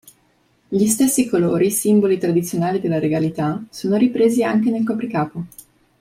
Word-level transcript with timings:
Gli 0.67 0.87
stessi 0.87 1.27
colori, 1.29 1.69
simboli 1.69 2.17
tradizionali 2.17 2.79
della 2.79 2.97
regalità, 2.97 3.63
sono 3.69 3.97
ripresi 3.97 4.43
anche 4.43 4.71
nel 4.71 4.83
copricapo. 4.83 5.45